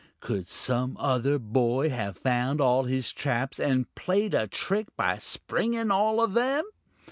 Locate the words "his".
2.85-3.11